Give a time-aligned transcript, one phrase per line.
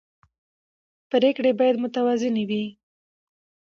[1.11, 2.63] پرېکړې باید متوازنې وي